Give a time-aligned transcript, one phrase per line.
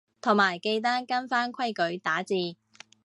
[0.19, 2.33] 同埋記得跟返規矩打字